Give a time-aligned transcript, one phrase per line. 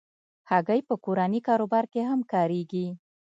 [0.49, 2.87] هګۍ په کورني کاروبار کې هم کارېږي.